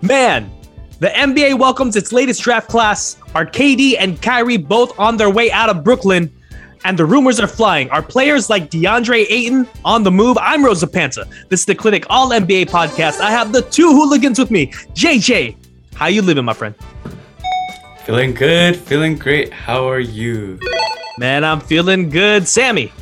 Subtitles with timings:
[0.00, 0.50] Man,
[0.98, 3.16] the NBA welcomes its latest draft class.
[3.34, 6.32] Are KD and Kyrie both on their way out of Brooklyn?
[6.84, 7.90] And the rumors are flying.
[7.90, 10.36] Are players like DeAndre Ayton on the move?
[10.40, 11.26] I'm Rosa Panta.
[11.48, 13.20] This is the Clinic All NBA podcast.
[13.20, 14.66] I have the two hooligans with me.
[14.94, 15.56] JJ,
[15.94, 16.74] how you living, my friend?
[18.04, 19.52] Feeling good, feeling great.
[19.52, 20.58] How are you?
[21.18, 22.48] Man, I'm feeling good.
[22.48, 22.92] Sammy,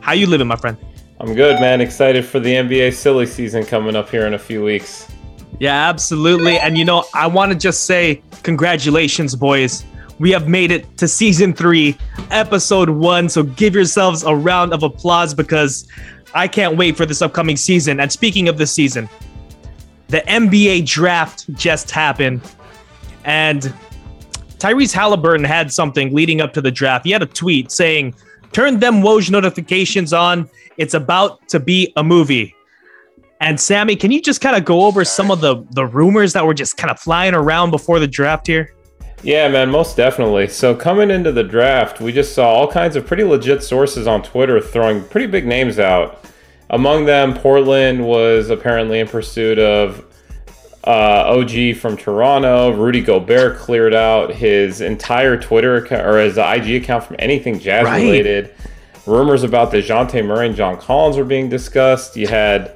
[0.00, 0.76] how you living, my friend?
[1.18, 1.80] I'm good, man.
[1.80, 5.08] Excited for the NBA silly season coming up here in a few weeks.
[5.60, 6.58] Yeah, absolutely.
[6.58, 9.84] And you know, I want to just say congratulations, boys.
[10.18, 11.96] We have made it to season three,
[12.30, 13.28] episode one.
[13.28, 15.88] So give yourselves a round of applause because
[16.34, 18.00] I can't wait for this upcoming season.
[18.00, 19.08] And speaking of the season,
[20.08, 22.40] the NBA draft just happened.
[23.24, 23.72] And
[24.58, 27.04] Tyrese Halliburton had something leading up to the draft.
[27.04, 28.14] He had a tweet saying,
[28.52, 30.48] Turn them Woj notifications on.
[30.76, 32.54] It's about to be a movie.
[33.44, 36.46] And Sammy, can you just kind of go over some of the the rumors that
[36.46, 38.74] were just kind of flying around before the draft here?
[39.22, 40.48] Yeah, man, most definitely.
[40.48, 44.22] So coming into the draft, we just saw all kinds of pretty legit sources on
[44.22, 46.24] Twitter throwing pretty big names out.
[46.70, 50.04] Among them, Portland was apparently in pursuit of
[50.86, 52.72] uh, OG from Toronto.
[52.72, 57.84] Rudy Gobert cleared out his entire Twitter account or his IG account from anything Jazz
[57.84, 58.02] Right.
[58.02, 58.54] related.
[59.06, 62.16] Rumors about the Dejounte Murray and John Collins were being discussed.
[62.16, 62.74] You had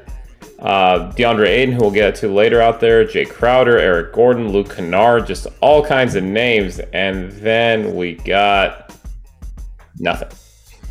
[0.58, 4.74] uh, DeAndre Ayton, who we'll get to later out there, Jae Crowder, Eric Gordon, Luke
[4.74, 6.80] Kennard, just all kinds of names.
[6.92, 8.92] And then we got
[9.98, 10.28] nothing.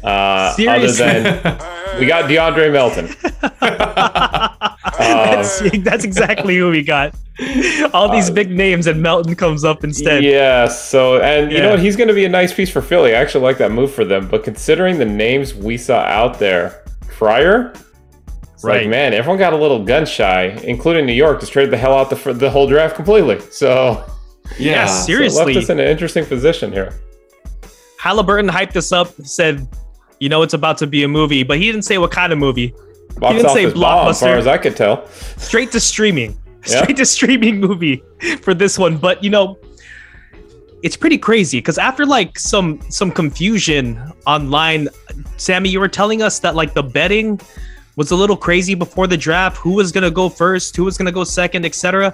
[0.04, 1.24] Uh, other than
[2.00, 3.08] we got DeAndre Melton.
[4.98, 7.14] that's, that's exactly who we got.
[7.94, 10.24] All these big names, and Melton comes up instead.
[10.24, 11.80] Yeah, so and you know what?
[11.80, 13.16] He's going to be a nice piece for Philly.
[13.16, 14.28] I actually like that move for them.
[14.28, 17.74] But considering the names we saw out there prior,
[18.58, 18.81] it's Right.
[18.81, 21.94] like man, everyone got a little gun shy, including New York, just traded the hell
[21.97, 23.39] out the the whole draft completely.
[23.52, 24.03] So
[24.58, 25.53] Yeah, so it seriously.
[25.53, 26.94] left us in an interesting position here.
[28.00, 29.67] Halliburton hyped us up, said,
[30.19, 32.40] "You know, it's about to be a movie," but he didn't say what kind of
[32.40, 32.73] movie.
[33.19, 35.07] Box didn't say office bomb, as far as I could tell.
[35.38, 36.81] straight to streaming Yeah.
[36.84, 38.03] straight to streaming movie
[38.41, 39.57] for this one but you know
[40.84, 44.88] it's pretty crazy because after like some some confusion online
[45.38, 47.40] sammy you were telling us that like the betting
[47.97, 51.12] was a little crazy before the draft who was gonna go first who was gonna
[51.12, 52.13] go second etc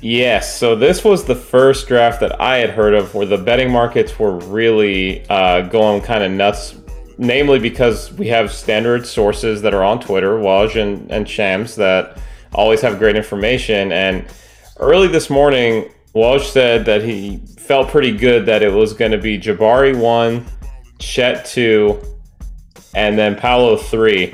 [0.00, 3.70] Yes, so this was the first draft that I had heard of where the betting
[3.70, 6.76] markets were really uh, going kind of nuts.
[7.18, 12.18] Namely, because we have standard sources that are on Twitter, Woj and, and Shams, that
[12.54, 13.92] always have great information.
[13.92, 14.24] And
[14.78, 19.18] early this morning, Woj said that he felt pretty good that it was going to
[19.18, 20.46] be Jabari 1,
[20.98, 22.00] Chet 2,
[22.94, 24.32] and then Paolo 3.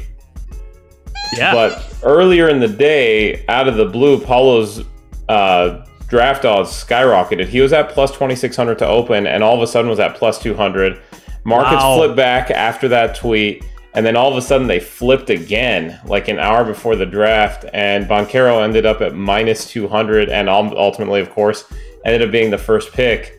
[1.36, 4.84] Yeah But earlier in the day, out of the blue, Paolo's
[5.28, 7.46] uh, draft odds skyrocketed.
[7.46, 10.38] He was at plus 2,600 to open, and all of a sudden was at plus
[10.40, 11.00] 200.
[11.44, 11.96] Markets Wow.
[11.96, 13.64] flipped back after that tweet,
[13.94, 17.64] and then all of a sudden they flipped again, like an hour before the draft,
[17.72, 21.64] and Banchero ended up at minus 200, and ultimately, of course,
[22.04, 23.38] ended up being the first pick.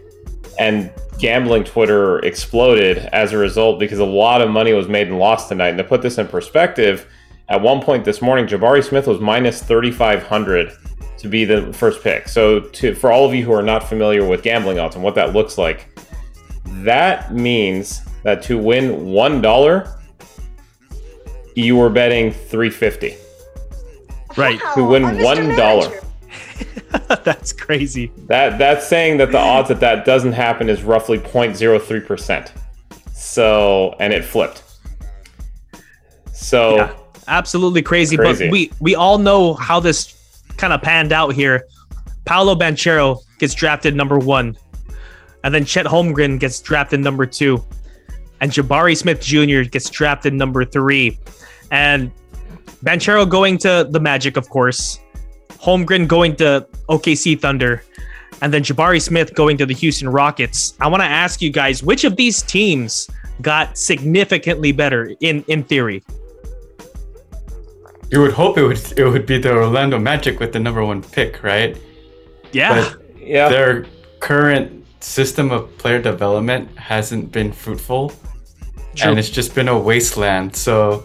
[0.59, 5.19] And gambling Twitter exploded as a result because a lot of money was made and
[5.19, 5.69] lost tonight.
[5.69, 7.07] And to put this in perspective,
[7.49, 10.73] at one point this morning, Jabari Smith was minus 3,500
[11.17, 12.27] to be the first pick.
[12.27, 15.15] So, to, for all of you who are not familiar with gambling odds and what
[15.15, 15.87] that looks like,
[16.83, 19.97] that means that to win one dollar,
[21.55, 23.15] you were betting 350.
[24.35, 26.01] right To win one dollar.
[27.23, 32.05] That's crazy That that's saying that the odds that that doesn't happen is roughly 0.03
[32.05, 32.53] percent.
[33.13, 34.63] So, and it flipped.
[36.33, 36.75] So.
[36.75, 36.93] yeah
[37.27, 38.45] absolutely crazy, Crazy.
[38.45, 40.13] but we we all know how this
[40.57, 41.67] kind of panned out here.
[42.25, 44.57] Paolo banchero gets drafted number one
[45.43, 47.63] and then chet holmgren gets drafted number two
[48.41, 51.17] and jabari smith jr gets drafted number three.
[51.71, 52.11] And
[52.83, 54.99] banchero going to the magic of course
[55.51, 57.83] holmgren going to okc thunder
[58.41, 60.73] and then jabari smith going to the houston rockets.
[60.81, 63.09] I want to ask you guys which of these teams
[63.41, 66.03] got significantly better in in theory
[68.09, 71.01] You would hope it would it would be the Orlando Magic with the number one
[71.01, 71.77] pick, right?
[72.53, 73.49] yeah But Yeah.
[73.49, 73.85] their
[74.19, 78.13] current system of player development hasn't been fruitful,
[78.95, 79.09] True.
[79.11, 80.55] and it's just been a wasteland.
[80.55, 81.03] So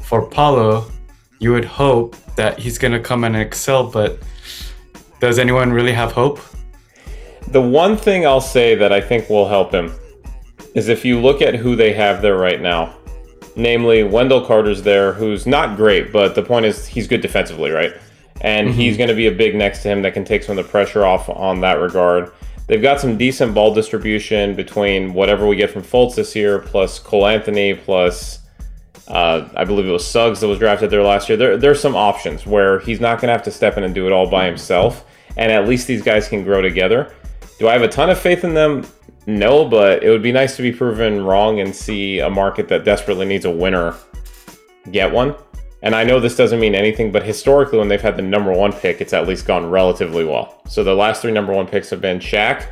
[0.00, 0.84] for Paolo,
[1.40, 4.18] you would hope that he's gonna come and excel, but
[5.20, 6.38] does anyone really have hope?
[7.48, 9.92] The one thing I'll say that I think will help him
[10.74, 12.94] is if you look at who they have there right now.
[13.56, 17.94] Namely, Wendell Carter's there, who's not great, but the point is he's good defensively, right?
[18.40, 20.64] and he's going to be a big next to him that can take some of
[20.64, 22.32] the pressure off on that regard.
[22.66, 26.98] They've got some decent ball distribution between whatever we get from Fultz this year, plus
[26.98, 28.40] Cole Anthony, plus
[29.08, 31.38] uh, I believe it was Suggs that was drafted there last year.
[31.38, 34.06] There, there's some options where he's not going to have to step in and do
[34.06, 35.04] it all by himself,
[35.36, 37.14] and at least these guys can grow together.
[37.58, 38.84] Do I have a ton of faith in them?
[39.26, 42.84] No, but it would be nice to be proven wrong and see a market that
[42.84, 43.94] desperately needs a winner
[44.92, 45.34] get one.
[45.82, 48.72] And I know this doesn't mean anything, but historically, when they've had the number one
[48.72, 50.62] pick, it's at least gone relatively well.
[50.68, 52.66] So the last three number one picks have been Shaq,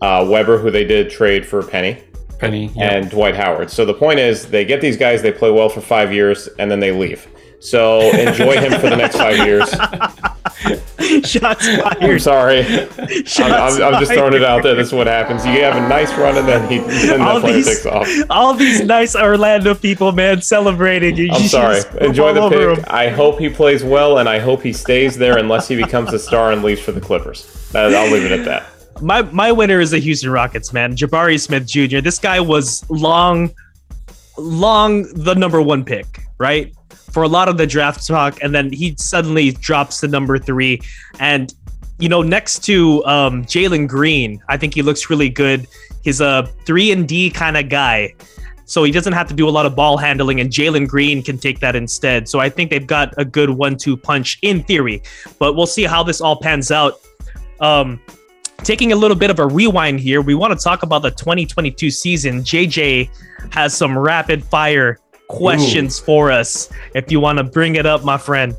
[0.00, 2.02] uh, Webber, who they did trade for Penny,
[2.38, 2.72] Penny.
[2.74, 2.94] yeah.
[2.94, 3.70] and Dwight Howard.
[3.70, 6.70] So the point is, they get these guys, they play well for five years, and
[6.70, 7.28] then they leave.
[7.60, 9.72] So enjoy him for the next five years.
[11.24, 12.22] Shots I'm fired.
[12.22, 12.62] sorry.
[12.64, 14.74] Shots I'm, I'm, I'm just throwing it out there.
[14.74, 15.44] This is what happens.
[15.44, 18.08] You have a nice run, and then he then All that player these- takes off.
[18.30, 21.16] All these nice Orlando people, man, celebrating.
[21.16, 21.80] You I'm sorry.
[22.00, 22.78] Enjoy the pick.
[22.78, 22.84] 'em.
[22.88, 26.18] I hope he plays well, and I hope he stays there unless he becomes a
[26.18, 27.70] star and leaves for the Clippers.
[27.74, 28.66] I'll leave it at that.
[29.02, 30.94] My my winner is the Houston Rockets, man.
[30.94, 32.00] Jabari Smith Jr.
[32.00, 33.50] This guy was long,
[34.36, 36.06] long the number one pick,
[36.38, 36.72] right?
[37.12, 40.80] For a lot of the draft talk, and then he suddenly drops to number three.
[41.18, 41.52] And
[41.98, 45.66] you know, next to um, Jalen Green, I think he looks really good.
[46.02, 48.14] He's a three and D kind of guy.
[48.64, 51.38] So he doesn't have to do a lot of ball handling, and Jalen Green can
[51.38, 52.28] take that instead.
[52.28, 55.02] So I think they've got a good one-two punch in theory,
[55.40, 57.00] but we'll see how this all pans out.
[57.58, 58.00] Um,
[58.58, 61.90] taking a little bit of a rewind here, we want to talk about the 2022
[61.90, 62.42] season.
[62.42, 63.10] JJ
[63.50, 66.68] has some rapid fire questions for us.
[66.94, 68.54] If you want to bring it up, my friend.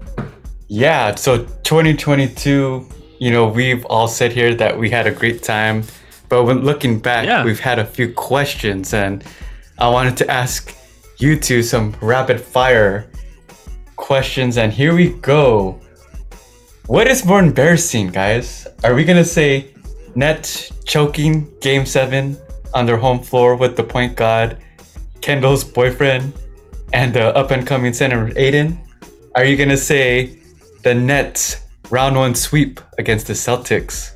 [0.68, 2.88] Yeah, so 2022,
[3.20, 5.84] you know, we've all said here that we had a great time,
[6.30, 7.44] but when looking back, Yeah.
[7.44, 9.24] we've had a few questions, and
[9.78, 10.74] I wanted to ask
[11.18, 13.12] you two some rapid fire
[13.98, 15.80] questions, and here we go.
[16.88, 18.66] What is more embarrassing, guys?
[18.84, 19.68] Are we gonna say
[20.16, 22.38] net choking Game 7
[22.74, 24.58] on their home floor with the point guard,
[25.22, 26.34] Kendall's boyfriend,
[26.94, 28.80] and the up and coming center Ayton?
[29.36, 30.38] Are you gonna say
[30.84, 34.12] the Nets round one sweep against the Celtics?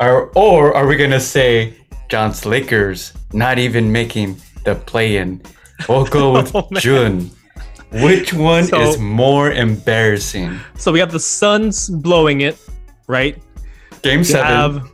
[0.00, 1.74] Or, or are we gonna say
[2.08, 5.40] John's Lakers not even making the play in?
[5.88, 6.68] We'll go with Oh.
[6.78, 7.30] June.
[7.92, 10.58] Which one So- is more embarrassing?
[10.76, 12.58] So we have the Suns blowing it,
[13.06, 13.40] right?
[14.02, 14.46] Game We seven.
[14.46, 14.90] have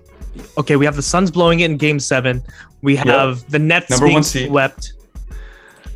[0.58, 2.42] okay, we have the Suns blowing it in Game Seven.
[2.82, 4.92] We have the Nets Number being swept,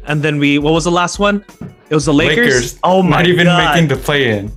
[0.06, 1.44] and then we what was the last one?
[1.90, 2.78] It was the Lakers.
[2.82, 3.16] oh my god.
[3.16, 3.74] not even god!
[3.74, 4.52] making the play in.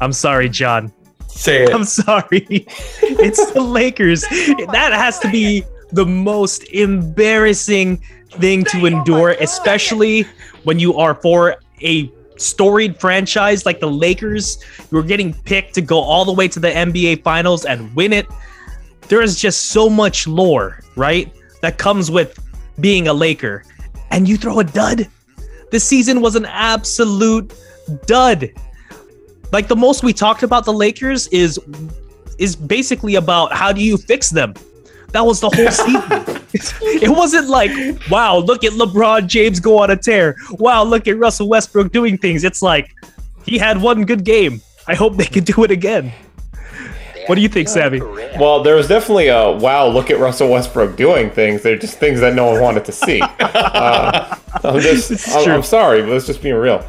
[0.00, 0.92] I'm sorry, John.
[1.28, 1.74] Say it.
[1.74, 2.46] I'm sorry.
[2.50, 4.22] it's the Lakers.
[4.22, 7.98] That has to be the most embarrassing
[8.30, 10.22] thing to endure, especially
[10.64, 14.58] when you are for a storied franchise like the Lakers.
[14.90, 18.26] You're getting picked to go all the way to the NBA Finals and win it.
[19.08, 21.32] There is just so much lore, right?
[21.62, 22.38] That comes with
[22.80, 23.64] being a Laker.
[24.10, 25.08] And you throw a dud.
[25.70, 27.52] This season was an absolute
[28.06, 28.50] dud
[29.52, 31.58] like the most we talked about the Lakers is
[32.38, 34.54] is basically about how do you fix them.
[35.12, 36.42] That was the whole season.
[37.02, 37.70] it wasn't like,
[38.10, 40.36] wow, look at LeBron James go on a tear.
[40.52, 42.44] Wow, look at Russell Westbrook doing things.
[42.44, 42.94] It's like
[43.44, 44.60] he had one good game.
[44.86, 46.12] I hope they can do it again.
[47.28, 48.00] What do you think, Savvy?
[48.00, 49.86] Well, there was definitely a wow.
[49.86, 51.62] Look at Russell Westbrook doing things.
[51.62, 53.22] They're just things that no one wanted to see.
[53.40, 55.50] Uh, I'm just, I'm.
[55.50, 56.84] I'm sorry, but let's just being real.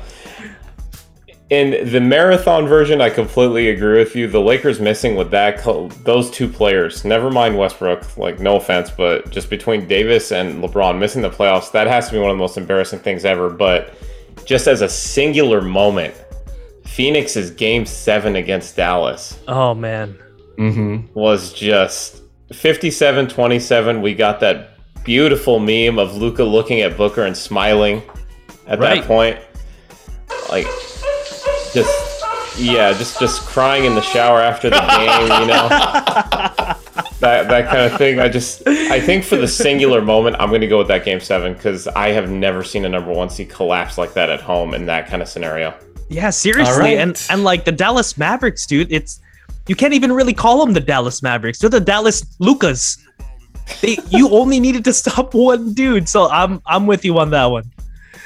[1.50, 4.27] In the marathon version, I completely agree with you.
[4.27, 5.63] The Lakers missing with that
[6.03, 7.03] those two players.
[7.03, 8.17] Never mind Westbrook.
[8.17, 12.13] Like no offense, but just between Davis and LeBron missing the playoffs, that has to
[12.13, 13.50] be one of the most embarrassing things ever.
[13.50, 13.93] But
[14.46, 16.15] just as a singular moment,
[16.86, 20.17] Phoenix's Game Seven against Dallas Oh man.
[20.60, 21.13] Mm-hmm.
[21.18, 22.22] was just
[22.54, 24.01] 57 27.
[24.01, 24.72] We got that
[25.06, 28.04] beautiful meme of Luka looking at Booker and smiling
[28.68, 29.00] at Right.
[29.01, 29.39] that point.
[30.50, 30.66] Like,
[31.74, 32.24] just,
[32.60, 36.75] yeah, just just crying in the shower after the game, you know?
[37.20, 38.18] That, that kind of thing.
[38.22, 41.20] I just, I think for the singular moment, I'm going to go with that game
[41.20, 44.74] seven because I have never seen a number one seed collapse like that at home
[44.74, 45.78] in that kind of scenario.
[46.08, 46.74] Yeah, seriously.
[46.74, 46.98] All right.
[46.98, 49.20] And and like the Dallas Mavericks, dude, it's
[49.69, 51.59] you can't even really call them the Dallas Mavericks.
[51.59, 52.97] They're the Dallas Lucas.
[53.81, 56.09] They you only needed to stop one dude.
[56.09, 57.71] So I'm I'm with you on that one.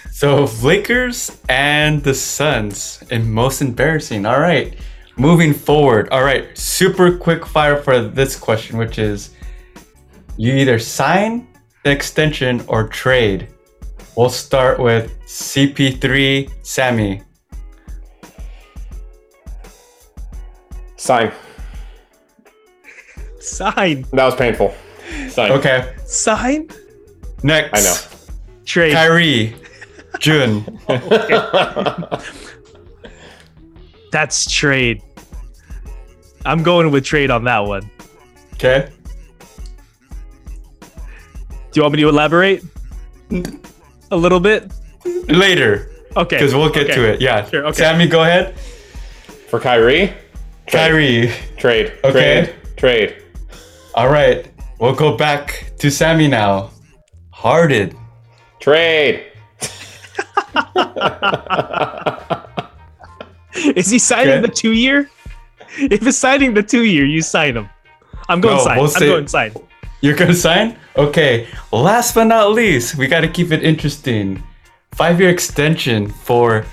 [0.10, 4.26] So Lakers and the Suns, and most embarrassing.
[4.26, 4.74] All right,
[5.18, 6.08] moving forward.
[6.10, 9.32] All right, super quick fire for this question, which is:
[10.38, 11.46] you either sign
[11.84, 13.50] the extension or trade.
[14.16, 17.24] We'll start with CP3, Sammy.
[21.04, 21.34] Sign.
[23.42, 24.06] Sign.
[24.14, 24.74] That was painful.
[25.28, 25.52] Sign.
[25.52, 25.94] Okay.
[26.06, 26.70] Sign.
[27.44, 27.78] Next.
[27.78, 27.98] I know.
[28.64, 28.94] Trade.
[28.94, 29.54] Kyrie.
[30.20, 30.80] June.
[34.14, 35.02] That's trade.
[36.46, 37.92] I'm going with trade on that one.
[38.54, 38.90] Okay.
[40.80, 40.88] Do
[41.74, 42.64] you want me to elaborate?
[44.10, 44.72] A little bit?
[45.28, 45.92] Later.
[46.16, 46.38] Okay.
[46.38, 46.96] Because we'll get okay.
[46.96, 47.20] to it.
[47.20, 47.44] Yeah.
[47.50, 47.76] Sure, okay.
[47.76, 48.58] Sammy, go ahead.
[48.58, 50.14] For Kyrie.
[50.68, 51.28] Trade.
[51.28, 51.34] Kyrie.
[51.58, 51.94] Trade.
[52.04, 52.54] Okay.
[52.78, 52.78] Trade.
[52.78, 53.16] Trade.
[53.96, 54.50] All right.
[54.80, 56.72] We'll go back to Sammy now.
[57.32, 57.96] Hearted.
[58.60, 59.26] Trade.
[63.76, 64.42] Is he signing Okay.
[64.42, 65.10] the two year?
[65.76, 67.68] If he's signing the two year, you sign him.
[68.30, 68.76] I'm going No, sign.
[68.78, 69.54] we'll I'm say- going sign.
[70.02, 70.78] You're gonna sign?
[70.98, 71.48] Okay.
[71.72, 74.44] Last but not least, we gotta keep it interesting.
[74.92, 76.64] Five year extension for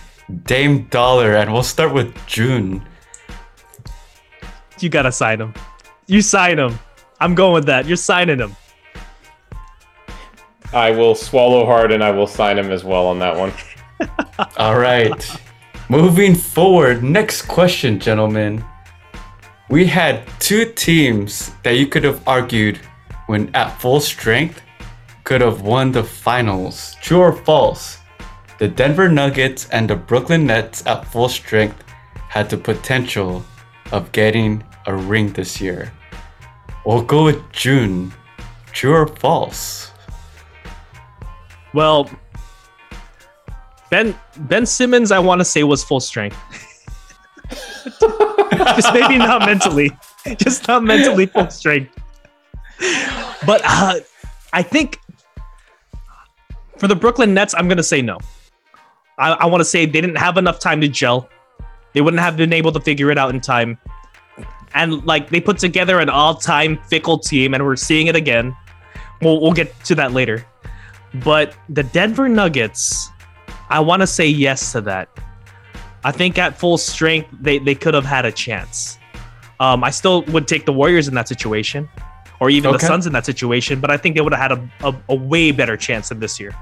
[0.45, 2.83] Dame Dollar, and we'll start with June.
[4.83, 5.55] You gotta sign him.
[6.07, 6.79] You sign him.
[7.21, 7.87] I'm going with that.
[7.87, 8.57] You're signing him.
[10.73, 13.53] I will swallow hard and I will sign him as well on that one.
[14.57, 15.41] All right.
[15.89, 18.65] Moving forward, next question, gentlemen.
[19.69, 22.79] We had two teams that you could have argued,
[23.27, 24.63] when at full strength,
[25.25, 26.97] could have won the finals.
[27.03, 27.99] True or false?
[28.59, 31.83] The Denver Nuggets and the Brooklyn Nets at full strength
[32.29, 33.45] had the potential
[33.91, 35.93] of getting a ring this year.
[36.85, 38.13] We'll go with June.
[38.73, 39.91] True or false?
[41.75, 42.11] Well,
[43.91, 46.37] Ben Ben Simmons, I want to say was full strength.
[48.01, 49.91] Just maybe not mentally.
[50.37, 51.97] Just not mentally full strength.
[53.47, 54.01] But uh,
[54.53, 55.01] I think
[56.79, 58.19] for the Brooklyn Nets, I'm gonna say no.
[59.19, 61.29] I, I want to say they didn't have enough time to gel.
[61.93, 63.79] They wouldn't have been able to figure it out in time.
[64.75, 68.55] And like they put together an all-time fickle team, and we're seeing it again.
[69.21, 70.47] We'll, we'll get to that later.
[71.25, 73.11] But the Denver Nuggets,
[73.69, 75.09] I want to say yes to that.
[76.05, 78.99] I think at full strength, they, they could have had a chance.
[79.59, 81.89] Um, I still would take the Warriors in that situation,
[82.41, 82.87] or even the Okay.
[82.87, 85.53] Suns in that situation, but I think they would have had a, a, a way
[85.53, 86.55] better chance than this year.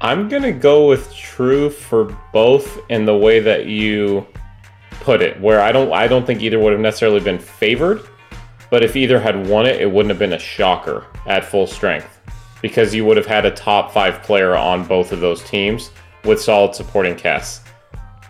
[0.00, 4.26] I'm gonna go with true for both in the way that you
[5.06, 8.02] put it, where I don't I don't think either would have necessarily been favored,
[8.70, 12.12] but if either had won it, it wouldn't have been a shocker at full strength.
[12.60, 15.90] Because you would have had a top five player on both of those teams
[16.24, 17.62] with solid supporting casts.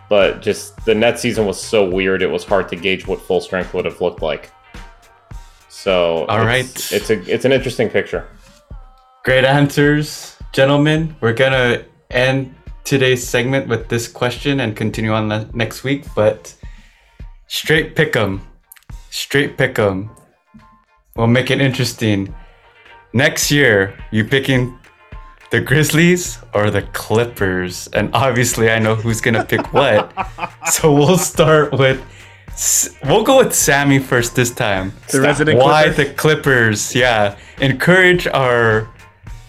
[0.07, 3.41] But just the net season was so weird it was hard to gauge what full
[3.41, 4.51] strength would have looked like.
[5.69, 7.01] So All it's, right.
[7.01, 8.27] it's a it's an interesting picture.
[9.23, 11.15] Great answers, gentlemen.
[11.21, 12.53] We're gonna end
[12.83, 16.05] today's segment with this question and continue on the next week.
[16.15, 16.53] But
[17.47, 18.41] straight pick 'em,
[19.09, 20.09] straight pick 'em.
[21.15, 22.33] We'll make it interesting.
[23.13, 24.77] Next year, you picking
[25.49, 27.87] the Grizzlies or the Clippers?
[27.93, 30.11] And obviously, I know who's gonna pick what.
[30.71, 32.01] so we'll start with.
[33.05, 34.93] We'll go with Sammy first this time.
[35.11, 36.03] The resident Why Clipper?
[36.03, 36.95] the Clippers?
[36.95, 38.87] Yeah, encourage our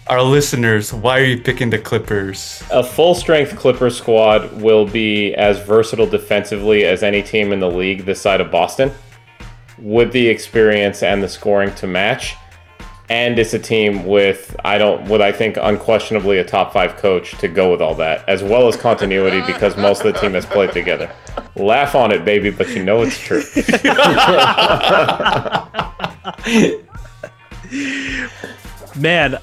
[0.08, 0.92] our listeners.
[0.92, 2.62] Why are you picking the Clippers?
[2.70, 7.70] A full strength Clipper squad will be as versatile defensively as any team in the
[7.70, 8.90] league this side of Boston,
[9.78, 12.36] with the experience and the scoring to match.
[13.10, 17.38] And it's a team with I don't what I think unquestionably a top five coach
[17.38, 20.44] to go with all that, as well as continuity because most of the team has
[20.44, 21.10] played together.
[21.56, 23.42] Laugh on it, baby, but you know it's true.
[28.98, 29.38] Man,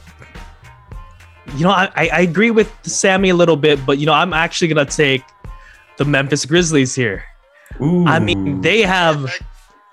[1.56, 4.68] you know, I, I agree with Sammy a little bit, but you know, I'm actually
[4.68, 5.24] gonna take
[5.98, 7.24] the Memphis Grizzlies here.
[7.82, 8.06] Ooh.
[8.06, 9.32] I mean, they have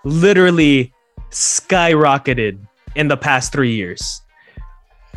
[0.04, 0.92] literally
[1.31, 2.59] skyrocketed
[2.95, 4.21] in the past three years.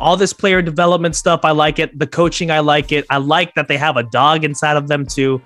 [0.00, 1.98] All this player development stuff, I like it.
[1.98, 3.04] The coaching, I like it.
[3.10, 5.40] I like that they have a dog inside of them too.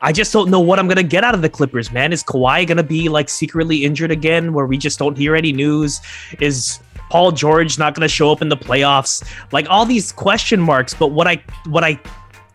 [0.00, 2.12] I just don't know what I'm gonna get out of the Clippers, man.
[2.12, 6.00] Is Kawhi gonna be like secretly injured again, where we just don't hear any news?
[6.40, 6.80] Is
[7.12, 9.22] Paul George not gonna show up in the playoffs?
[9.52, 10.94] Like all these question marks.
[10.94, 12.00] But what I what I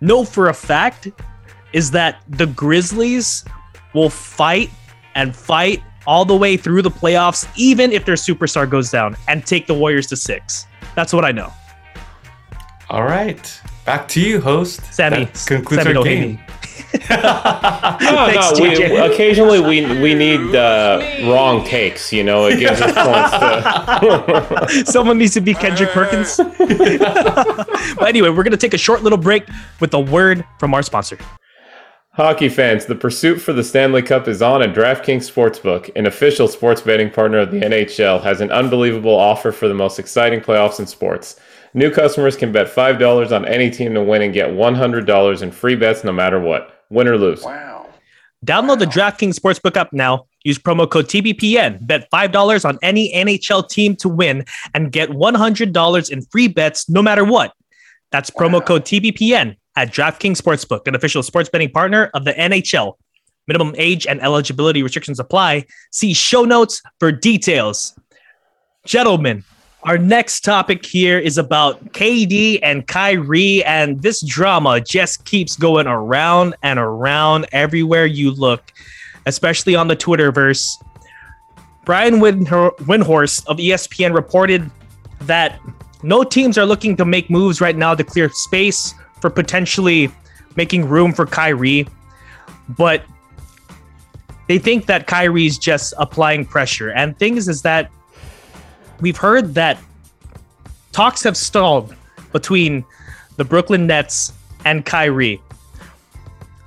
[0.02, 1.10] know for a fact
[1.74, 3.46] is that the Grizzlies
[3.94, 4.72] will fight
[5.14, 9.46] and fight all the way through the playoffs, even if their superstar goes down, and
[9.46, 10.66] take the Warriors to six.
[10.96, 11.54] That's what I know.
[12.90, 14.82] All right, back to you, host.
[14.92, 16.40] Sammy, That concludes Sammy our game.
[16.78, 17.00] Me.
[17.10, 22.12] No, Thanks, no, we, occasionally we we need uh, wrong takes.
[22.14, 24.86] You know, it gives us points to.
[24.92, 26.38] Someone needs to be Kendrick Perkins.
[26.58, 29.48] but anyway, we're going to take a short little break
[29.80, 31.18] with a word from our sponsor.
[32.18, 36.48] Hockey fans, the pursuit for the Stanley Cup is on, and DraftKings Sportsbook, an official
[36.48, 40.80] sports betting partner of the NHL, has an unbelievable offer for the most exciting playoffs
[40.80, 41.40] in sports.
[41.74, 45.76] New customers can bet $5 on any team to win and get $100 in free
[45.76, 47.44] bets no matter what, win or lose.
[47.44, 47.90] Wow.
[48.46, 50.26] Download the DraftKings Sportsbook app now.
[50.44, 51.86] Use promo code TBPN.
[51.86, 57.02] Bet $5 on any NHL team to win and get $100 in free bets no
[57.02, 57.54] matter what.
[58.12, 62.94] That's promo code TBPN at DraftKings Sportsbook, an official sports betting partner of the NHL.
[63.48, 65.66] Minimum age and eligibility restrictions apply.
[65.92, 67.98] See show notes for details.
[68.86, 69.44] Gentlemen,
[69.84, 75.88] our next topic here is about KD and Kyrie, and this drama just keeps going
[75.88, 78.74] around and around everywhere you look,
[79.26, 80.84] especially on the Twitterverse.
[81.86, 84.70] Brian Windhor- Windhorst of ESPN reported
[85.22, 85.60] that
[86.04, 90.12] no teams are looking to make moves right now to clear space for potentially
[90.56, 91.88] making room for Kyrie,
[92.70, 93.04] but
[94.48, 96.90] they think that Kyrie's just applying pressure.
[96.92, 97.92] And things is that
[99.02, 99.78] we've heard that
[100.92, 101.96] talks have stalled
[102.32, 102.84] between
[103.38, 104.34] the Brooklyn Nets
[104.66, 105.42] and Kyrie.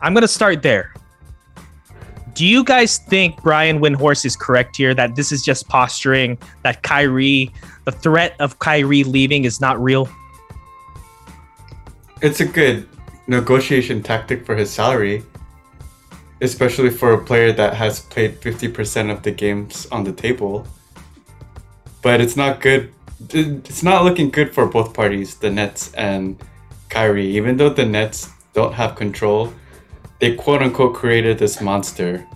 [0.01, 0.95] I'm going to start there.
[2.33, 6.83] Do you guys think Brian Windhorst is correct here that this is just posturing, that
[6.83, 7.53] Kyrie,
[7.85, 10.09] the threat of Kyrie leaving is not real?
[12.23, 12.89] It's a good
[13.27, 15.25] negotiation tactic for his salary,
[16.41, 20.67] especially for a player that has played 50% of the games on the table.
[22.03, 22.93] But it's not good.
[23.29, 26.43] It's not looking good for both parties, the Nets and
[26.89, 27.27] Kyrie.
[27.37, 29.53] Even though the Nets don't have control,
[30.19, 32.27] they quote unquote created this monster.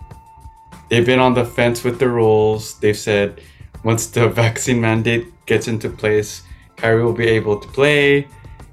[0.90, 2.78] They've been on the fence with the rules.
[2.80, 3.40] They've said
[3.82, 6.42] once the vaccine mandate gets into place,
[6.76, 8.28] Kyrie will be able to play.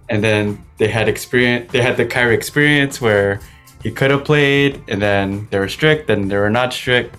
[0.10, 1.72] And then they had experience.
[1.72, 3.40] They had the Kyrie experience where
[3.84, 7.16] he could have played, and then they were strict, and they were not strict,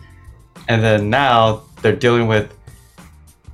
[0.68, 2.54] and then now they're dealing with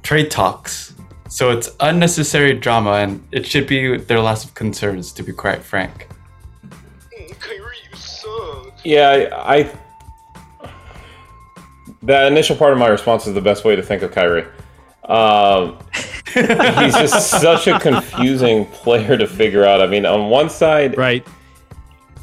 [0.08, 0.94] trade talks.
[1.28, 5.62] So it's unnecessary drama, and it should be their last of concerns, to be quite
[5.62, 6.08] frank.
[7.38, 8.72] Kyrie, you suck.
[8.84, 10.68] Yeah, I, I.
[12.04, 14.46] That initial part of my response is the best way to think of Kyrie.
[15.04, 15.76] Um,
[16.32, 19.82] he's just such a confusing player to figure out.
[19.82, 21.26] I mean, on one side, Right.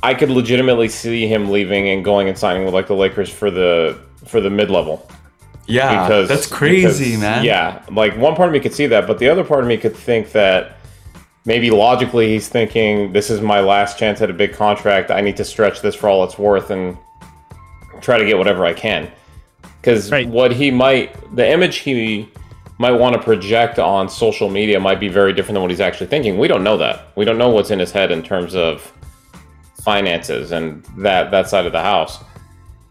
[0.01, 3.51] I could legitimately see him leaving and going and signing with like the Lakers for
[3.51, 5.07] the for the mid level.
[5.67, 7.43] Yeah, because that's crazy, because- man.
[7.43, 9.77] Yeah, like one part of me could see that, but the other part of me
[9.77, 10.77] could think that
[11.45, 15.11] maybe logically he's thinking this is my last chance at a big contract.
[15.11, 16.97] I need to stretch this for all it's worth and
[18.01, 19.11] try to get whatever I can.
[19.81, 20.27] Because Right.
[20.27, 22.27] what he might, the image he
[22.79, 26.07] might want to project on social media might be very different than what he's actually
[26.07, 26.37] thinking.
[26.37, 27.07] We don't know that.
[27.15, 28.91] We don't know what's in his head in terms of
[29.83, 32.19] finances and that that side of the house.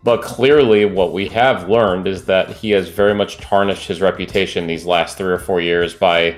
[0.05, 4.67] But clearly, what we have learned is that he has very much tarnished his reputation
[4.67, 6.37] these last three or four years by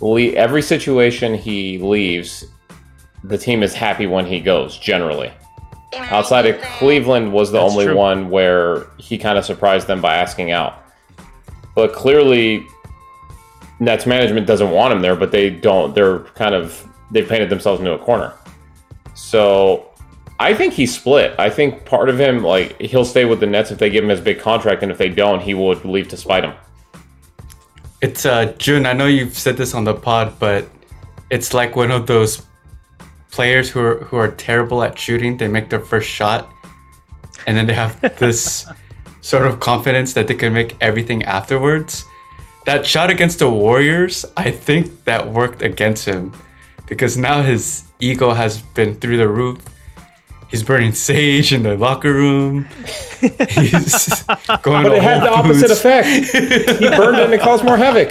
[0.00, 2.44] le- every situation he leaves,
[3.22, 5.32] the team is happy when he goes, generally.
[5.94, 7.96] Outside of Cleveland was the That's only true.
[7.96, 10.82] one where he kind of surprised them by asking out.
[11.76, 12.66] But clearly,
[13.78, 15.94] Nets management doesn't want him there, but they don't.
[15.94, 18.34] They're kind of they've painted themselves into a corner.
[19.14, 19.87] So
[20.40, 21.34] I think he's split.
[21.38, 24.10] I think part of him, like he'll stay with the Nets if they give him
[24.10, 26.54] his big contract, and if they don't, he would leave to spite him.
[28.00, 28.86] It's uh June.
[28.86, 30.68] I know you've said this on the pod, but
[31.30, 32.46] it's like one of those
[33.32, 35.36] players who are who are terrible at shooting.
[35.36, 36.48] They make their first shot,
[37.46, 38.68] and then they have this
[39.20, 42.04] sort of confidence that they can make everything afterwards.
[42.66, 46.32] That shot against the Warriors, I think that worked against him
[46.86, 49.58] because now his ego has been through the roof.
[50.48, 52.66] He's burning sage in the locker room.
[53.20, 54.22] He's
[54.62, 55.80] going But to it had the opposite Foods.
[55.80, 56.08] effect.
[56.08, 58.10] he burned it and it caused more havoc.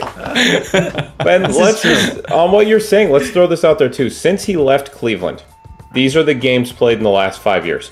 [1.26, 4.10] And let's just, on what you're saying, let's throw this out there too.
[4.12, 5.43] Since he left Cleveland,
[5.93, 7.89] these are the games played in the last five years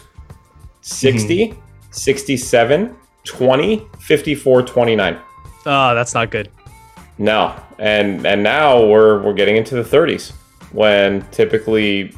[0.81, 1.61] 60, mm-hmm.
[1.91, 5.17] 67, 20, 54, 29.
[5.65, 6.51] Oh, that's not good.
[7.17, 10.33] No, and and now we're we're getting into the 30s
[10.71, 12.13] when typically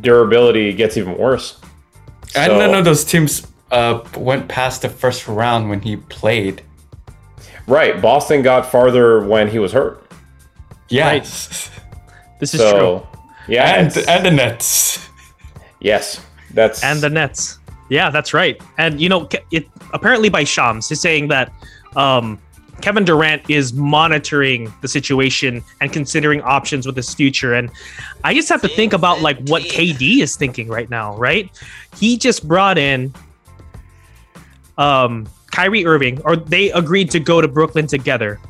[0.00, 1.58] durability gets even worse.
[2.34, 6.62] And So- none of those teams uh, went past the first round when he played.
[7.66, 10.04] Right, Boston got farther when he was hurt.
[10.88, 11.70] Yes.
[12.40, 13.06] This is true.
[13.46, 15.08] Yeah, And, and the Nets.
[15.80, 16.20] yes,
[16.54, 17.60] that's and the Nets.
[17.88, 18.60] Yeah, that's right.
[18.78, 21.52] And you know, it apparently by Shams, he's saying that
[21.94, 22.40] um,
[22.82, 27.54] Kevin Durant is monitoring the situation and considering options with his future.
[27.54, 27.70] And
[28.24, 31.50] I just have to think about like what KD is thinking right now, right?
[31.96, 33.14] He just brought in
[34.78, 38.40] um Kyrie Irving, or they agreed to go to Brooklyn together.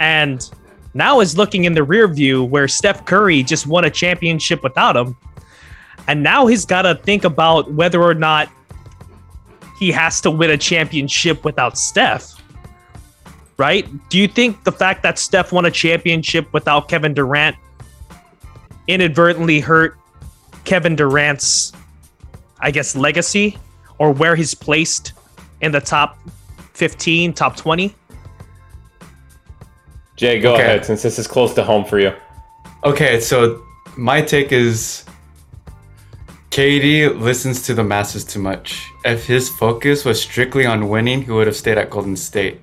[0.00, 0.48] And
[0.94, 4.96] now is looking in the rear view where Steph Curry just won a championship without
[4.96, 5.16] him.
[6.08, 8.48] And now he's got to think about whether or not
[9.78, 12.33] he has to win a championship without Steph.
[13.56, 13.86] Right?
[14.08, 17.56] Do you think the fact that Steph won a championship without Kevin Durant
[18.88, 19.96] inadvertently hurt
[20.64, 21.72] Kevin Durant's,
[22.60, 23.56] I guess, legacy
[23.98, 25.12] or where he's placed
[25.60, 26.18] in the top
[26.72, 27.94] 15, top 20?
[30.16, 30.62] Jay, go Okay.
[30.62, 32.12] ahead since this is close to home for you.
[32.84, 33.62] Okay, so
[33.96, 35.04] my take is
[36.50, 38.88] KD listens to the masses too much.
[39.04, 42.60] If his focus was strictly on winning, he would have stayed at Golden State.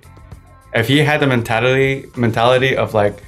[0.74, 3.24] If he had the mentality mentality of like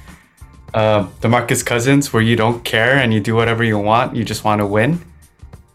[0.72, 4.44] uh, Marcus Cousins, where you don't care and you do whatever you want, you just
[4.44, 5.00] want to win,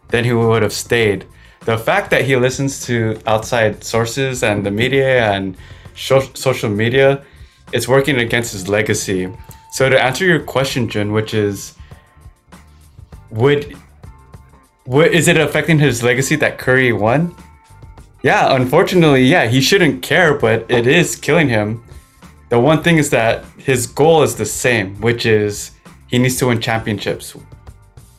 [0.08, 1.26] then he would have stayed.
[1.64, 5.56] The fact that he listens to outside sources and the media and
[5.94, 7.24] sho- social media,
[7.72, 9.32] it's working against his legacy.
[9.72, 11.74] So to answer your question, Jun, which is,
[13.30, 13.76] would,
[14.86, 17.34] would is it affecting his legacy that Curry won?
[18.22, 21.82] Yeah, unfortunately, yeah, he shouldn't care, but it is killing him.
[22.50, 25.70] The one thing is that his goal is the same, which is
[26.08, 27.34] he needs to win championships,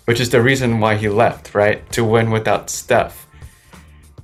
[0.06, 1.88] which is the reason why he left, right?
[1.92, 3.28] To win without Steph.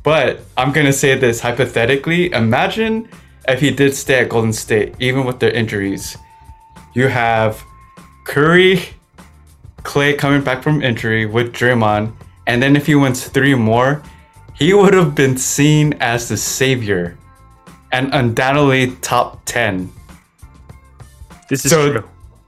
[0.01, 2.31] But I'm gonna say this hypothetically.
[2.31, 3.09] Imagine
[3.47, 6.17] if he did stay at Golden State, even with their injuries.
[6.95, 7.61] You have
[8.25, 8.81] Curry,
[9.83, 12.13] Clay coming back from injury with Draymond,
[12.47, 14.01] and then if he wins three more,
[14.57, 17.17] he would have been seen as the savior
[17.91, 19.89] and undoubtedly top 10
[21.49, 21.91] This is So-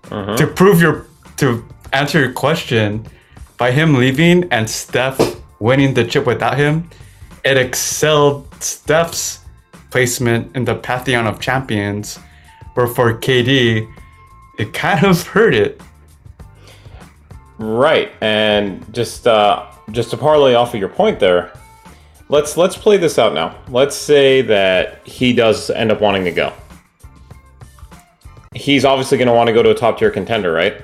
[0.09, 0.35] true.
[0.37, 1.05] to prove your
[1.37, 3.05] to answer your question
[3.57, 5.19] by him leaving and Steph
[5.59, 6.89] winning the chip without him,
[7.45, 9.39] it excelled Steph's
[9.91, 12.19] placement in the pantheon of champions.
[12.75, 13.87] Where for KD,
[14.57, 15.81] it kind of hurt it.
[17.57, 21.51] Right, and just uh, just to parlay off of your point there,
[22.29, 23.55] let's let's play this out now.
[23.69, 26.53] Let's say that he does end up wanting to go.
[28.55, 30.81] He's obviously going to want to go to a top tier contender, right?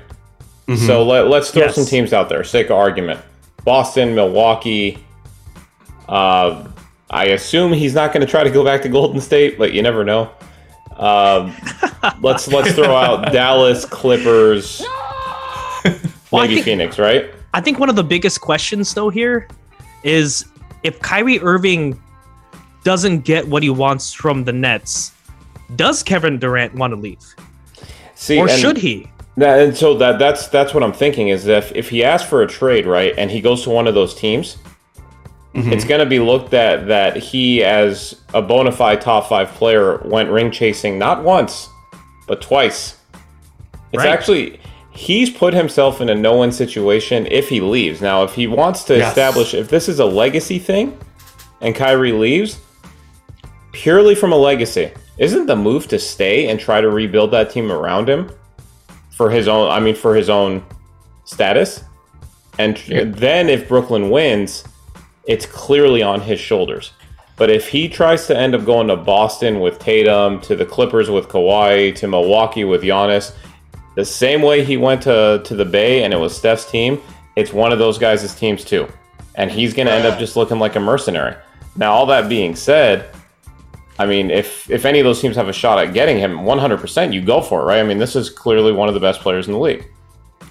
[0.88, 1.76] So let, let's throw Yes.
[1.76, 3.20] some teams out there, sake of argument.
[3.64, 4.98] Boston, Milwaukee.
[6.10, 6.68] Uh,
[7.12, 9.84] I assume he's not going to try to go back to Golden State, but you
[9.84, 10.32] never know.
[10.98, 11.56] Um,
[12.22, 17.30] let's let's throw out Dallas, Clippers, Well, I maybe think- Phoenix, right?
[17.54, 19.48] I think one of the biggest questions though here
[20.04, 20.46] is
[20.86, 22.00] if Kyrie Irving
[22.84, 25.12] doesn't get what he wants from the Nets,
[25.76, 27.18] does Kevin Durant want to leave?
[28.14, 29.10] See, Or and should he?
[29.38, 32.42] that- and so that that's that's what I'm thinking is if, if he asks for
[32.44, 34.58] a trade, right, and he goes to one of those teams,
[35.56, 35.74] mm-hmm.
[35.74, 39.98] it's going to be looked at that he, as a bona fide top five player,
[40.06, 41.68] went ring chasing not once,
[42.28, 42.98] but twice.
[43.92, 44.10] It's Right.
[44.14, 44.60] actually
[44.96, 48.02] he's put himself in a no-win situation if he leaves.
[48.02, 49.10] Now, if he wants to Yes.
[49.10, 50.98] establish if this is a legacy thing,
[51.62, 52.58] and Kyrie leaves,
[53.72, 57.72] purely from a legacy, isn't the move to stay and try to rebuild that team
[57.72, 58.30] around him
[59.12, 59.70] for his own?
[59.70, 60.64] I mean, for his own
[61.26, 61.84] status,
[62.58, 64.64] and then if Brooklyn wins,
[65.28, 66.92] it's clearly on his shoulders.
[67.38, 71.10] But if he tries to end up going to Boston with Tatum, to the Clippers
[71.10, 73.34] with Kawhi, to Milwaukee with Giannis,
[73.96, 77.02] the same way he went to, to the Bay and it was Steph's team,
[77.36, 78.88] it's one of those guys' teams too.
[79.36, 81.36] And he's going to end up just looking like a mercenary.
[81.76, 83.10] Now, all that being said,
[84.00, 87.14] I mean, if if any of those teams have a shot at getting him, 100%,
[87.14, 87.80] you go for it, right?
[87.80, 89.86] I mean, this is clearly one of the best players in the league.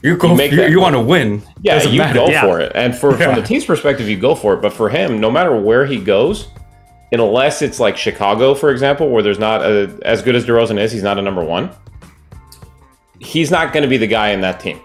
[0.02, 0.28] You go.
[0.30, 1.42] You make You, you want to win.
[1.62, 2.14] Yeah, Doesn't you matter.
[2.20, 2.42] go Yeah.
[2.42, 2.72] for it.
[2.74, 4.60] And for from the team's perspective, you go for it.
[4.62, 6.48] But for him, no matter where he goes,
[7.12, 10.92] unless it's like Chicago, for example, where there's not a, as good as DeRozan is,
[10.92, 11.70] he's not a number one.
[13.20, 14.80] He's not going to be the guy in that team.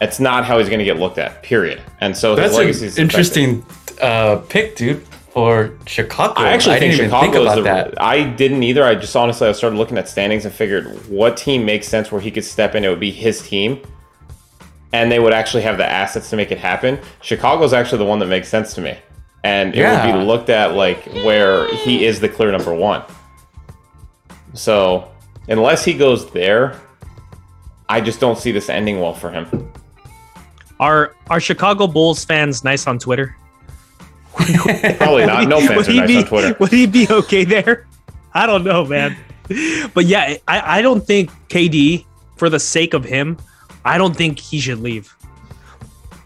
[0.00, 1.42] It's not how he's going to get looked at.
[1.42, 1.80] Period.
[2.00, 3.64] And so That's an interesting
[4.00, 6.34] uh, pick, dude, for Chicago.
[6.36, 7.90] I actually think didn't even Chicago think about is the.
[7.90, 8.02] that.
[8.02, 8.84] I didn't either.
[8.84, 12.20] I just honestly I started looking at standings and figured what team makes sense where
[12.20, 12.84] he could step in.
[12.84, 13.80] It would be his team,
[14.92, 16.98] and they would actually have the assets to make it happen.
[17.20, 18.98] Chicago's actually the one that makes sense to me,
[19.42, 23.02] and it would be looked at like where he is the clear number one.
[24.54, 25.10] So
[25.48, 26.80] unless he goes there,
[27.88, 29.72] I just don't see this ending well for him.
[30.80, 33.36] Are are Chicago Bulls fans nice on Twitter?
[34.34, 35.48] Probably not.
[35.48, 36.56] No Would fans are nice be, on Twitter.
[36.58, 37.86] Would he be okay there?
[38.32, 39.16] I don't know, man.
[39.94, 42.04] but yeah, I, I don't think KD,
[42.36, 43.38] for the sake of him,
[43.84, 45.14] I don't think he should leave.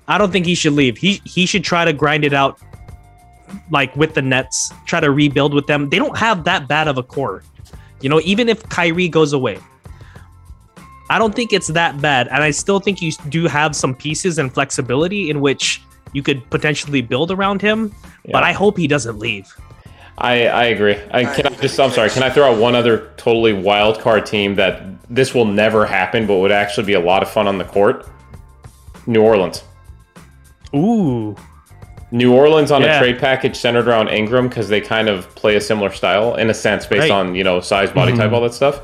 [0.06, 0.96] I don't think he should leave.
[0.96, 2.58] He he should try to grind it out
[3.70, 5.90] like with the Nets, try to rebuild with them.
[5.90, 7.42] They don't have that bad of a core.
[8.00, 9.58] You know, even if Kyrie goes away.
[11.10, 12.28] I don't think it's that bad.
[12.28, 16.48] And I still think you do have some pieces and flexibility in which you could
[16.50, 17.94] potentially build around him.
[18.30, 19.46] But I hope he doesn't leave.
[20.18, 20.96] I, I agree.
[21.12, 22.10] I can I just I'm sorry.
[22.10, 26.26] Can I throw out one other totally wild card team that this will never happen,
[26.26, 28.06] but would actually be a lot of fun on the court?
[29.06, 29.62] New Orleans.
[30.74, 31.36] Ooh.
[32.10, 32.96] New Orleans on Yeah.
[32.96, 36.50] a trade package centered around Ingram because they kind of play a similar style in
[36.50, 37.10] a sense based Right.
[37.10, 38.34] on you know size, body type, mm-hmm.
[38.34, 38.80] all that stuff.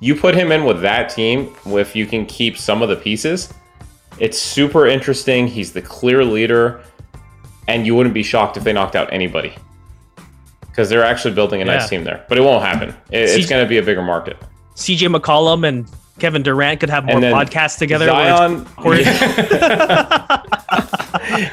[0.00, 3.52] You put him in with that team, if you can keep some of the pieces,
[4.18, 5.46] it's super interesting.
[5.46, 6.82] He's the clear leader,
[7.68, 9.54] and you wouldn't be shocked if they knocked out anybody
[10.62, 11.76] because they're actually building a Yeah.
[11.76, 12.24] nice team there.
[12.28, 12.94] But it won't happen.
[13.10, 14.36] It, See- it's going to be a bigger market.
[14.76, 15.86] CJ McCollum and
[16.18, 18.06] Kevin Durant could have more podcasts together.
[18.06, 18.66] Zion,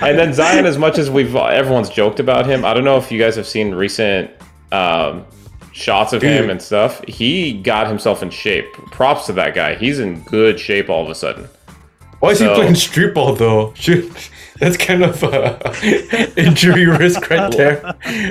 [0.01, 3.11] and then Zion, as much as we've everyone's joked about him, I don't know if
[3.11, 4.31] you guys have seen recent
[4.71, 5.25] um,
[5.77, 7.03] shots of him and stuff.
[7.07, 8.71] He got himself in shape.
[8.91, 9.75] Props to that guy.
[9.75, 11.47] He's in good shape all of a sudden.
[12.19, 13.73] Why is So- he playing street ball though?
[14.59, 15.59] That's kind of uh,
[16.35, 17.85] injury risk right there.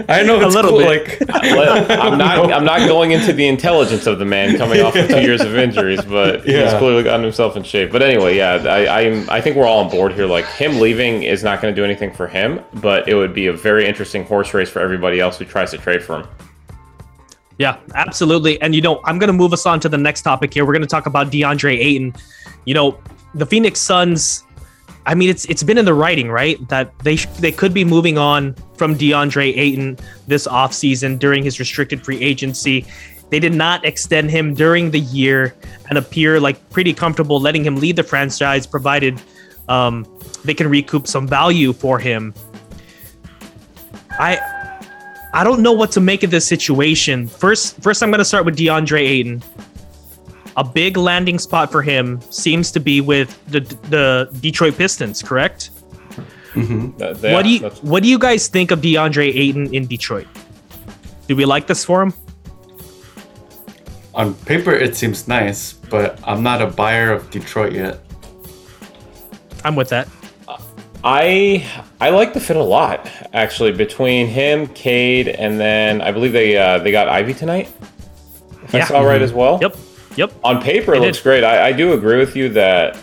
[0.08, 1.20] I know it's a little cool, bit.
[1.20, 2.52] like I'm not.
[2.52, 5.54] I'm not going into the intelligence of the man coming off of two years of
[5.54, 7.92] injuries, but he's clearly gotten himself in shape.
[7.92, 9.30] But anyway, yeah, I, I'm.
[9.30, 10.26] I think we're all on board here.
[10.26, 13.46] Like him leaving is not going to do anything for him, but it would be
[13.46, 16.28] a very interesting horse race for everybody else who tries to trade for him.
[17.58, 18.60] Yeah, absolutely.
[18.60, 20.64] And you know, I'm going to move us on to the next topic here.
[20.64, 22.14] We're going to talk about DeAndre Ayton.
[22.64, 23.00] You know,
[23.34, 24.44] the Phoenix Suns.
[25.06, 26.56] I mean, it's it's been in the writing, right?
[26.68, 31.58] That they sh- they could be moving on from DeAndre Ayton this offseason during his
[31.58, 32.84] restricted free agency.
[33.30, 35.54] They did not extend him during the year
[35.88, 39.20] and appear like pretty comfortable letting him lead the franchise, provided
[39.68, 40.06] um,
[40.44, 42.34] they can recoup some value for him.
[44.10, 44.38] I
[45.36, 47.28] I don't know what to make of this situation.
[47.28, 49.42] First, first I'm going to start with DeAndre Ayton.
[50.56, 55.68] A big landing spot for him seems to be with the the Detroit Pistons, correct?
[56.54, 57.02] Mm-hmm.
[57.02, 59.86] Uh, that- what do you that's- what do you guys think of DeAndre Ayton in
[59.86, 60.26] Detroit?
[61.28, 62.14] Do we like this for him?
[64.14, 68.00] on paper it seems nice, but I'm not a buyer of Detroit yet.
[69.62, 70.08] I'm with that.
[71.08, 71.64] I
[72.00, 76.56] I like the fit a lot actually between him, Cade, and then I believe they
[76.56, 77.72] uh, they got Ivey tonight.
[78.64, 78.84] If I Yeah.
[78.86, 79.60] saw right as well.
[79.62, 79.76] Yep.
[80.16, 80.32] Yep.
[80.42, 81.22] On paper, it looks did.
[81.22, 81.44] great.
[81.44, 82.98] I, I do agree with you that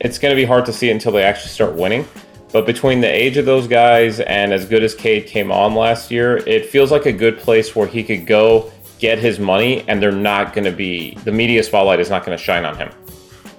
[0.00, 2.04] it's going to be hard to see it until they actually start winning.
[2.52, 6.10] But between the age of those guys and as good as Cade came on last
[6.10, 10.02] year, it feels like a good place where he could go get his money, and
[10.02, 12.90] they're not going to be the media spotlight is not going to shine on him.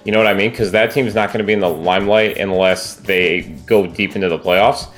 [0.08, 0.50] You know what I mean?
[0.50, 4.16] Because that team is not going to be in the limelight unless they go deep
[4.16, 4.88] into the playoffs.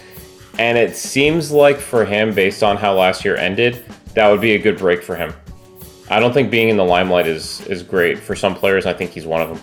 [0.57, 4.53] And it seems like for him, based on how last year ended, that would be
[4.53, 5.35] a good break for him.
[6.11, 8.87] I don't think being in the limelight is is great for some players.
[8.87, 9.61] I think he's one of them.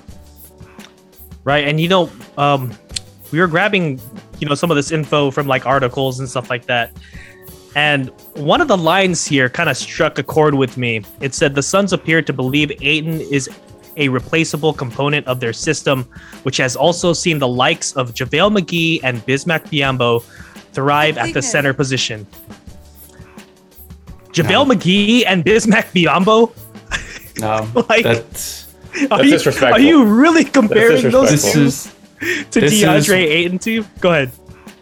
[1.46, 1.66] Right.
[1.66, 2.78] And you know, um,
[3.32, 4.02] we were grabbing,
[4.40, 6.92] you know, some of this info from like articles and stuff like that.
[7.74, 11.04] And one of the lines here kind of struck a chord with me.
[11.22, 13.50] It said the Suns appear to believe Ayton is
[13.98, 16.04] a replaceable component of their system,
[16.44, 20.24] which has also seen the likes of JaVale McGee and Bismack Biyombo
[20.74, 22.26] thrive at the center position.
[24.32, 26.54] JaVale McGee and Bismack Biyombo?
[27.44, 28.66] Um, Like- that's
[29.12, 31.94] Are you, are you really comparing those this two is
[32.50, 33.84] to this DeAndre is- Ayton to?
[34.00, 34.32] Go ahead.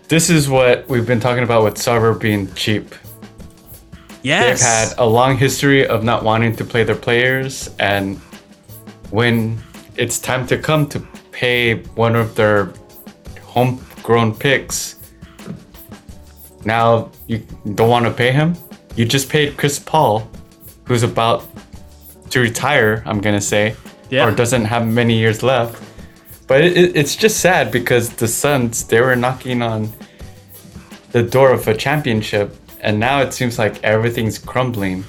[0.08, 2.95] this is what we've been talking about with Sarver being cheap.
[4.23, 4.62] Yes.
[4.62, 8.21] They've had a long history of not wanting to play their players, and
[9.15, 9.58] when
[9.95, 10.99] it's time to come to
[11.32, 12.73] pay one of their
[13.43, 14.99] homegrown picks,
[16.65, 17.38] now you
[17.75, 18.54] don't want to pay him.
[18.97, 20.30] You just paid Chris Paul,
[20.84, 21.45] who's about
[22.32, 23.04] to retire.
[23.06, 23.75] I'm gonna say,
[24.10, 24.28] Yeah.
[24.28, 25.82] or doesn't have many years left.
[26.47, 29.89] But it, it's just sad because the Suns they were knocking on
[31.12, 32.47] the door of a championship,
[32.82, 35.06] and now it seems like everything's crumbling.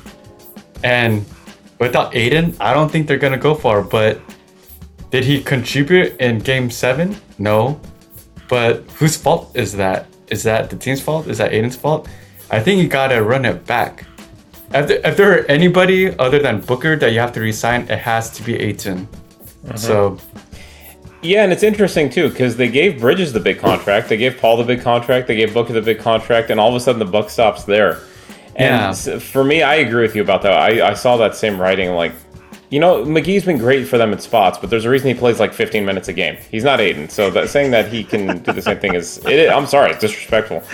[0.85, 1.25] And
[1.79, 3.83] without Ayton, I don't think they're gonna go far.
[3.83, 4.21] But
[5.11, 7.17] did he contribute in Game Seven?
[7.39, 7.81] No.
[8.49, 10.07] But whose fault is that?
[10.29, 11.27] Is that the team's fault?
[11.27, 12.09] Is that Ayton's fault?
[12.51, 14.05] I think you gotta run it back.
[14.75, 17.99] If there, if there are anybody other than Booker that you have to resign, it
[17.99, 19.07] has to be Ayton.
[19.07, 19.77] Mm-hmm.
[19.77, 20.19] So
[21.23, 24.57] Yeah, and it's interesting too because they gave Bridges the big contract, they gave Paul
[24.57, 27.05] the big contract, they gave Booker the big contract, and all of a sudden the
[27.05, 28.01] buck stops there.
[28.57, 29.19] And Yeah.
[29.19, 30.53] for me, I agree with you about that.
[30.53, 31.91] I, I saw that same writing.
[31.93, 32.13] Like,
[32.71, 35.39] you know, McGee's been great for them in spots, but there's a reason he plays
[35.39, 36.37] like 15 minutes a game.
[36.51, 39.51] He's not Ayton, so that saying that he can do the same thing is, it,
[39.51, 40.65] I'm sorry, it's disrespectful.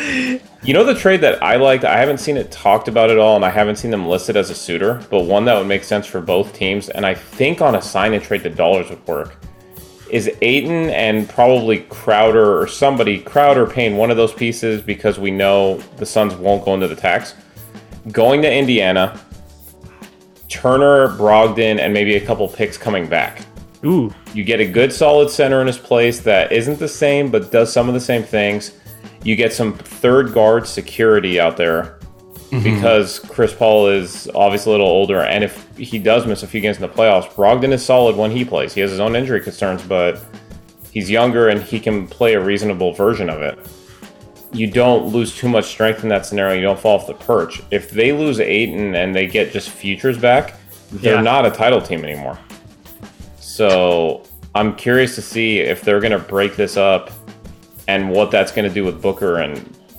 [0.62, 1.84] You know the trade that I liked?
[1.84, 4.48] I haven't seen it talked about at all, and I haven't seen them listed as
[4.48, 7.74] a suitor, but one that would make sense for both teams, and I think on
[7.74, 9.34] a sign and trade the dollars would work.
[10.08, 15.30] Is Ayton and probably Crowder or somebody, Crowder paying one of those pieces because we
[15.30, 17.34] know the Suns won't go into the tax.
[18.10, 19.20] Going to Indiana,
[20.48, 23.42] Turner, Brogdon, and maybe a couple picks coming back.
[23.84, 27.50] Ooh, You get a good solid center in his place that isn't the same but
[27.50, 28.72] does some of the same things.
[29.24, 31.98] You get some third guard security out there
[32.50, 32.62] mm-hmm.
[32.62, 36.60] because Chris Paul is obviously a little older, and if he does miss a few
[36.60, 38.74] games in the playoffs, Brogdon is solid when he plays.
[38.74, 40.24] He has his own injury concerns, but
[40.92, 43.58] he's younger and he can play a reasonable version of it.
[44.52, 46.54] You don't lose too much strength in that scenario.
[46.56, 47.62] You don't fall off the perch.
[47.70, 50.54] If they lose Ayton and they get just futures back,
[50.90, 51.20] they're Yeah.
[51.22, 52.38] not a title team anymore.
[53.40, 54.22] So
[54.54, 57.10] I'm curious to see if they're going to break this up
[57.88, 59.56] and what that's going to do with Booker and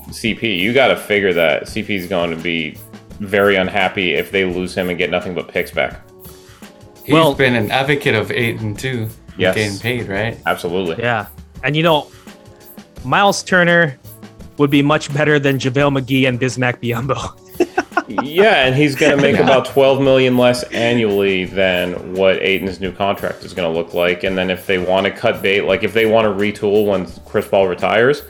[0.09, 0.57] CP.
[0.59, 2.77] You got to figure that CP is going to be
[3.19, 5.99] very unhappy if they lose him and get nothing but picks back.
[7.03, 9.09] He's Well- been an advocate of Ayton too.
[9.37, 9.55] Yes.
[9.55, 10.37] Getting paid, right?
[10.45, 10.97] Absolutely.
[11.03, 11.25] yeah.
[11.63, 12.07] And you know,
[13.03, 13.97] Miles Turner
[14.57, 17.39] would be much better than JaVale McGee and Bismack Biyombo.
[18.23, 22.91] yeah, and he's going to make about 12 million less annually than what Ayton's new
[22.91, 24.23] contract is going to look like.
[24.23, 27.07] And then if they want to cut bait, like if they want to retool when
[27.25, 28.23] Chris Paul retires,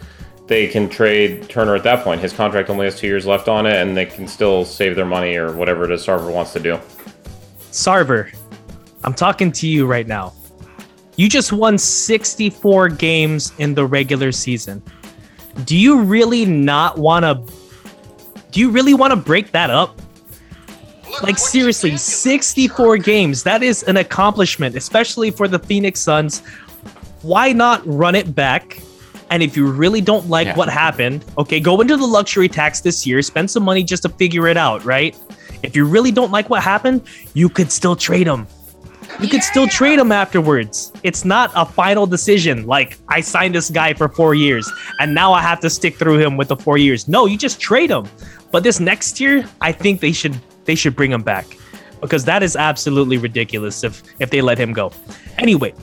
[0.48, 2.22] they can trade Turner at that point.
[2.22, 5.06] His contract only has two years left on it, and they can still save their
[5.06, 6.80] money or whatever it is Sarver wants to do.
[7.72, 8.34] Sarver,
[9.04, 10.34] I'm talking to you right now.
[11.16, 14.82] You just won 64 games in the regular season.
[15.66, 17.54] Do you really not want to?
[18.52, 20.00] Do you really want to break that up?
[21.10, 23.44] Look Like seriously, 64 games.
[23.44, 26.42] That is an accomplishment, especially for the Phoenix Suns.
[27.22, 28.80] Why not run it back?
[29.30, 30.56] And if you really don't like Yeah.
[30.56, 34.10] what happened, okay, go into the luxury tax this year, spend some money just to
[34.10, 35.16] figure it out, right?
[35.62, 37.02] If you really don't like what happened,
[37.34, 38.48] you could still trade him.
[39.20, 40.92] You could still trade him afterwards.
[41.04, 42.66] It's not a final decision.
[42.66, 46.20] Like I signed this guy for four years, and now I have to stick through
[46.20, 47.08] him with the four years.
[47.08, 48.08] No, you just trade him.
[48.52, 51.46] But this next year, I think they should they should bring him back
[52.02, 54.92] because that is absolutely ridiculous if if they let him go.
[55.38, 55.74] Anyway,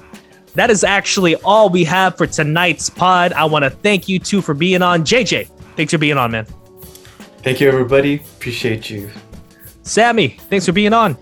[0.54, 3.32] that is actually all we have for tonight's pod.
[3.32, 5.04] I want to thank you two for being on.
[5.04, 6.46] JJ, thanks for being on, man.
[7.42, 8.16] Thank you, everybody.
[8.16, 9.10] Appreciate you.
[9.82, 11.16] Sammy, thanks for being on.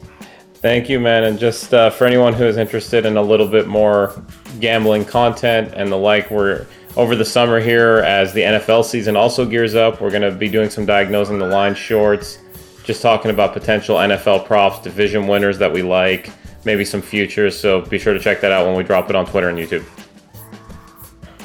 [0.60, 1.22] Thank you, man.
[1.22, 4.20] And just uh, for anyone who is interested in a little bit more
[4.58, 6.66] gambling content and the like, we're
[6.96, 10.00] over the summer here as the NFL season also gears up.
[10.00, 12.38] We're going to be doing some diagnosing the line shorts,
[12.82, 16.32] just talking about potential NFL props, division winners that we like,
[16.64, 17.56] maybe some futures.
[17.56, 19.84] So be sure to check that out when we drop it on Twitter and YouTube.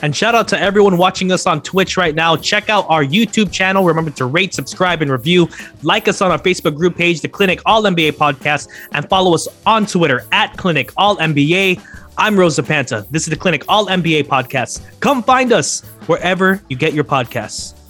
[0.03, 2.35] And shout out to everyone watching us on Twitch right now.
[2.35, 3.85] Check out our YouTube channel.
[3.85, 5.47] Remember to rate, subscribe, and review.
[5.81, 9.47] Like us on our Facebook group page, the Clinic All NBA Podcast, and follow us
[9.65, 11.81] on Twitter at Clinic All NBA.
[12.17, 13.07] I'm Rosa Panta.
[13.11, 14.81] This is the Clinic All NBA Podcast.
[14.99, 17.82] Come find us wherever you get your podcasts.